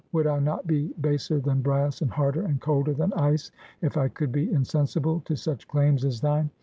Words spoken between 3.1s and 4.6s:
ice, if I could be